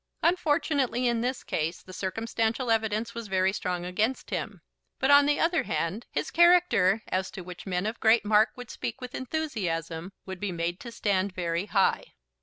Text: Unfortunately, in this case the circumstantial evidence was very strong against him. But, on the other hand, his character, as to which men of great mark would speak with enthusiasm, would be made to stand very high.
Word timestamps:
Unfortunately, 0.23 1.07
in 1.07 1.21
this 1.21 1.43
case 1.43 1.83
the 1.83 1.93
circumstantial 1.93 2.71
evidence 2.71 3.13
was 3.13 3.27
very 3.27 3.53
strong 3.53 3.85
against 3.85 4.31
him. 4.31 4.61
But, 4.97 5.11
on 5.11 5.27
the 5.27 5.39
other 5.39 5.61
hand, 5.61 6.07
his 6.09 6.31
character, 6.31 7.03
as 7.09 7.29
to 7.29 7.41
which 7.41 7.67
men 7.67 7.85
of 7.85 7.99
great 7.99 8.25
mark 8.25 8.49
would 8.55 8.71
speak 8.71 8.99
with 8.99 9.13
enthusiasm, 9.13 10.11
would 10.25 10.39
be 10.39 10.51
made 10.51 10.79
to 10.79 10.91
stand 10.91 11.33
very 11.33 11.67
high. 11.67 12.15